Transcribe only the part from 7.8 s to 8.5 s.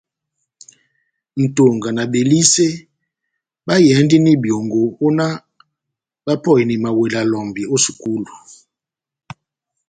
sukulu.